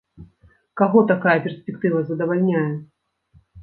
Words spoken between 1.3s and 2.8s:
перспектыва задавальняе?